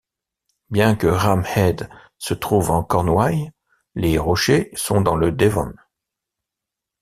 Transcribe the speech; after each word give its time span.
Bien 0.71 0.95
que 0.95 1.05
Rame 1.05 1.45
Head 1.55 1.87
se 2.17 2.33
trouve 2.33 2.71
en 2.71 2.83
Cornouailles, 2.83 3.51
les 3.93 4.17
rochers 4.17 4.71
sont 4.73 4.99
dans 5.01 5.15
le 5.15 5.31
Devon. 5.31 5.75